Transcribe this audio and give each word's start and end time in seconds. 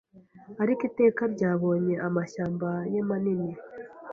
Ariko 0.63 0.81
Iteka 0.89 1.21
ryabonye 1.33 1.95
amashyamba 2.07 2.69
ye 2.93 3.01
Manini 3.07 3.51